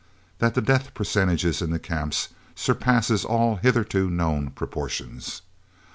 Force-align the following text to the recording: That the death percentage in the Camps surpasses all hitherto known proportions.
That 0.39 0.55
the 0.55 0.63
death 0.63 0.95
percentage 0.95 1.45
in 1.61 1.69
the 1.69 1.77
Camps 1.77 2.29
surpasses 2.55 3.23
all 3.23 3.57
hitherto 3.57 4.09
known 4.09 4.49
proportions. 4.49 5.43